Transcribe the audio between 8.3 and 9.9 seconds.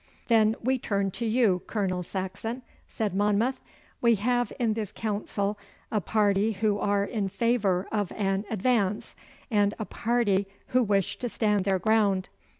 advance and a